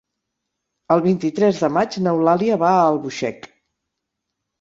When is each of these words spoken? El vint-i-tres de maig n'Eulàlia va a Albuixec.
El 0.93 1.01
vint-i-tres 1.07 1.59
de 1.65 1.69
maig 1.75 1.97
n'Eulàlia 2.05 2.57
va 2.65 2.71
a 2.79 2.87
Albuixec. 2.87 3.47